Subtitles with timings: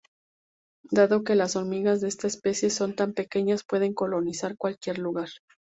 [0.89, 5.29] Dado que las hormigas de esta especie son tan pequeñas, pueden colonizar cualquier lugar.